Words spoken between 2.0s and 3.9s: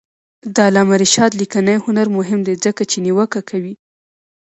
مهم دی ځکه چې نیوکه کوي.